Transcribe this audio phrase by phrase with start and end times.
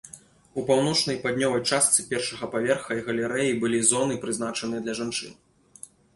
[0.59, 5.33] У паўночнай і паўднёвай частцы першага паверха і галерэі была зоны, прызначаныя для жанчын.